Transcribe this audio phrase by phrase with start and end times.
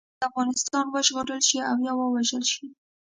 [0.03, 2.65] سږ کال باید افغانستان وژغورل شي او یا ووژل شي.